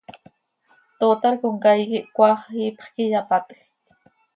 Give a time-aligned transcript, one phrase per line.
[0.99, 3.61] Tootar comcaii quih cmaax iipx quih iyapatjc.